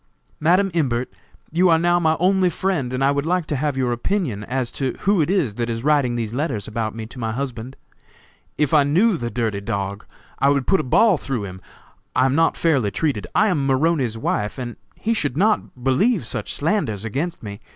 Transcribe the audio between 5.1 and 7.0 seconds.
it is that is writing these letters about